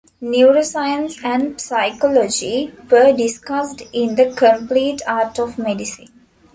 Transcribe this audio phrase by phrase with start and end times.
[0.19, 6.07] Neuroscience and psychology were discussed in "The Complete Art of Medicine".